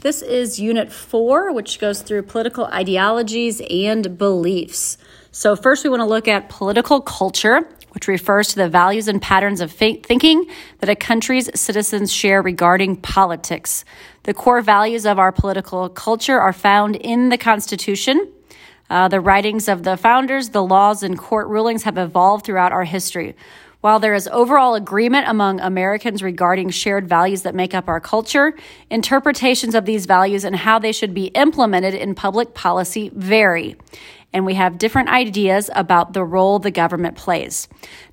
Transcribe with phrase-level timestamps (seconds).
[0.00, 4.96] This is Unit 4, which goes through political ideologies and beliefs.
[5.30, 9.20] So, first, we want to look at political culture, which refers to the values and
[9.20, 10.46] patterns of thinking
[10.78, 13.84] that a country's citizens share regarding politics.
[14.22, 18.26] The core values of our political culture are found in the Constitution.
[18.88, 22.84] Uh, the writings of the founders, the laws, and court rulings have evolved throughout our
[22.84, 23.36] history.
[23.80, 28.52] While there is overall agreement among Americans regarding shared values that make up our culture,
[28.90, 33.76] interpretations of these values and how they should be implemented in public policy vary.
[34.34, 37.68] And we have different ideas about the role the government plays.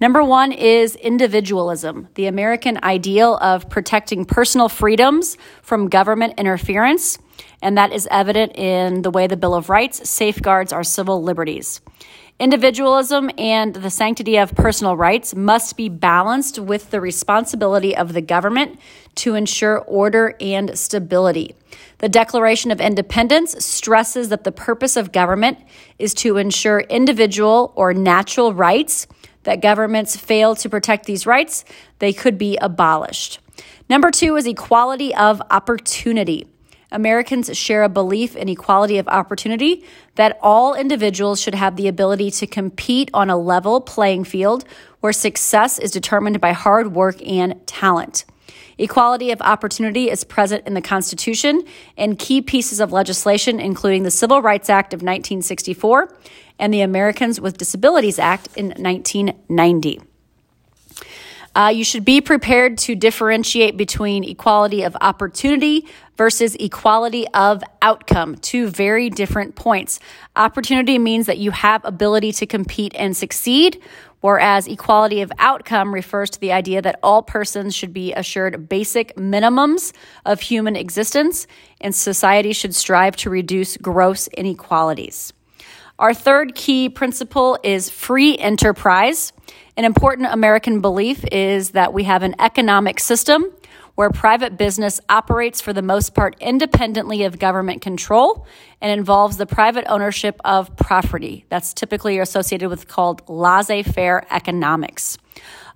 [0.00, 7.18] Number one is individualism, the American ideal of protecting personal freedoms from government interference.
[7.62, 11.80] And that is evident in the way the Bill of Rights safeguards our civil liberties.
[12.42, 18.20] Individualism and the sanctity of personal rights must be balanced with the responsibility of the
[18.20, 18.80] government
[19.14, 21.54] to ensure order and stability.
[21.98, 25.56] The Declaration of Independence stresses that the purpose of government
[26.00, 29.06] is to ensure individual or natural rights.
[29.44, 31.64] That governments fail to protect these rights,
[32.00, 33.38] they could be abolished.
[33.88, 36.48] Number two is equality of opportunity.
[36.92, 42.30] Americans share a belief in equality of opportunity that all individuals should have the ability
[42.30, 44.64] to compete on a level playing field
[45.00, 48.24] where success is determined by hard work and talent.
[48.78, 51.62] Equality of opportunity is present in the Constitution
[51.96, 56.14] and key pieces of legislation, including the Civil Rights Act of 1964
[56.58, 60.00] and the Americans with Disabilities Act in 1990.
[61.54, 65.86] Uh, you should be prepared to differentiate between equality of opportunity
[66.16, 70.00] versus equality of outcome, two very different points.
[70.34, 73.82] Opportunity means that you have ability to compete and succeed,
[74.20, 79.14] whereas equality of outcome refers to the idea that all persons should be assured basic
[79.16, 79.92] minimums
[80.24, 81.46] of human existence,
[81.80, 85.32] and society should strive to reduce gross inequalities.
[86.02, 89.32] Our third key principle is free enterprise.
[89.76, 93.44] An important American belief is that we have an economic system
[93.94, 98.48] where private business operates for the most part independently of government control
[98.80, 101.44] and involves the private ownership of property.
[101.50, 105.18] That's typically associated with called laissez faire economics.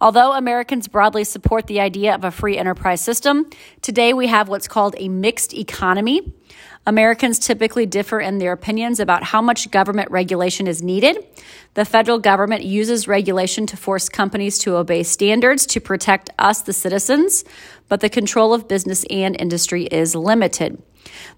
[0.00, 3.48] Although Americans broadly support the idea of a free enterprise system,
[3.80, 6.34] today we have what's called a mixed economy.
[6.86, 11.18] Americans typically differ in their opinions about how much government regulation is needed.
[11.74, 16.72] The federal government uses regulation to force companies to obey standards to protect us, the
[16.72, 17.44] citizens,
[17.88, 20.82] but the control of business and industry is limited.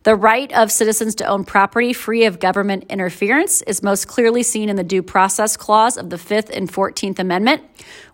[0.04, 4.68] The right of citizens to own property free of government interference is most clearly seen
[4.68, 7.62] in the Due Process Clause of the Fifth and Fourteenth Amendment,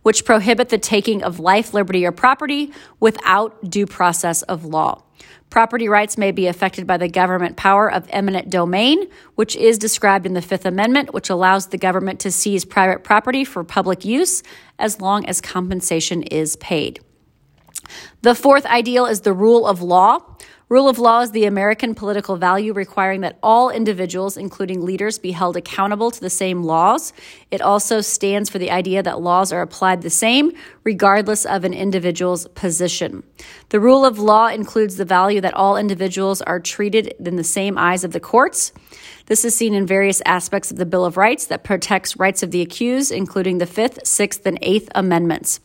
[0.03, 5.03] which prohibit the taking of life, liberty, or property without due process of law.
[5.49, 10.27] Property rights may be affected by the government power of eminent domain, which is described
[10.27, 14.43] in the Fifth Amendment, which allows the government to seize private property for public use
[14.81, 16.99] as long as compensation is paid.
[18.23, 20.21] The fourth ideal is the rule of law.
[20.71, 25.33] Rule of law is the American political value requiring that all individuals, including leaders, be
[25.33, 27.13] held accountable to the same laws.
[27.51, 30.53] It also stands for the idea that laws are applied the same,
[30.83, 33.25] regardless of an individual's position.
[33.69, 37.77] The rule of law includes the value that all individuals are treated in the same
[37.77, 38.73] eyes of the courts.
[39.27, 42.51] This is seen in various aspects of the Bill of Rights that protects rights of
[42.51, 45.61] the accused, including the Fifth, Sixth, and Eighth Amendments.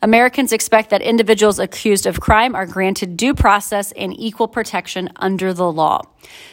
[0.00, 5.52] Americans expect that individuals accused of crime are granted due process and equal protection under
[5.52, 6.00] the law.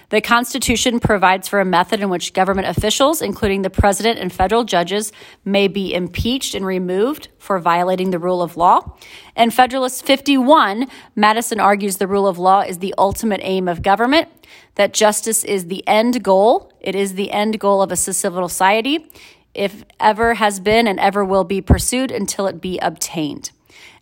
[0.09, 4.63] The Constitution provides for a method in which government officials, including the president and federal
[4.63, 5.11] judges,
[5.45, 8.97] may be impeached and removed for violating the rule of law.
[9.35, 14.27] In Federalist 51, Madison argues the rule of law is the ultimate aim of government,
[14.75, 16.71] that justice is the end goal.
[16.79, 19.09] It is the end goal of a civil society
[19.53, 23.51] if ever has been and ever will be pursued until it be obtained.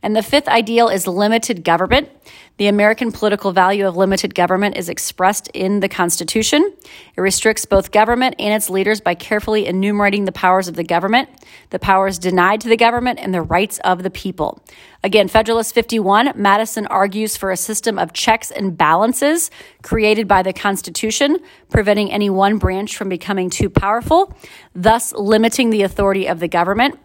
[0.01, 2.09] And the fifth ideal is limited government.
[2.57, 6.73] The American political value of limited government is expressed in the Constitution.
[7.15, 11.29] It restricts both government and its leaders by carefully enumerating the powers of the government,
[11.69, 14.61] the powers denied to the government, and the rights of the people.
[15.05, 19.49] Again, Federalist 51, Madison argues for a system of checks and balances
[19.81, 21.37] created by the Constitution,
[21.69, 24.37] preventing any one branch from becoming too powerful,
[24.75, 26.99] thus limiting the authority of the government.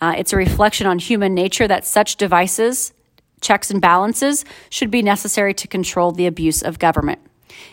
[0.00, 2.92] Uh, it's a reflection on human nature that such devices,
[3.40, 7.20] checks and balances, should be necessary to control the abuse of government.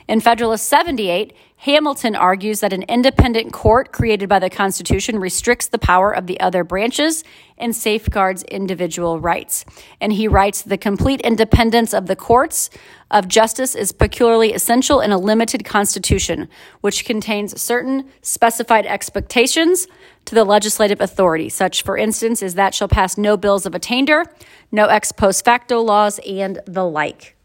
[0.08, 5.80] In Federalist 78, Hamilton argues that an independent court created by the Constitution restricts the
[5.80, 7.24] power of the other branches
[7.58, 9.66] and safeguards individual rights.
[10.00, 12.70] And he writes the complete independence of the courts
[13.10, 16.50] of justice is peculiarly essential in a limited constitution,
[16.82, 19.88] which contains certain specified expectations
[20.26, 24.26] to the legislative authority, such, for instance, as that shall pass no bills of attainder,
[24.72, 27.36] no ex post facto laws, and the like.